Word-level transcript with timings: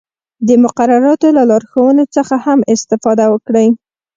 د 0.47 0.49
مقرراتو 0.63 1.27
له 1.37 1.43
لارښوونو 1.49 2.03
څخه 2.15 2.35
هم 2.45 2.59
استفاده 2.73 3.25
وکړئ. 3.33 3.67